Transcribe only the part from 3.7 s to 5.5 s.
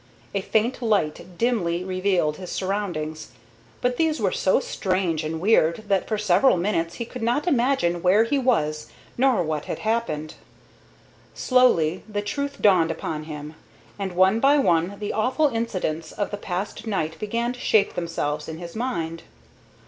but these were so strange and